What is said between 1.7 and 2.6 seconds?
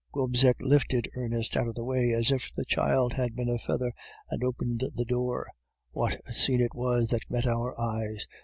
the way as if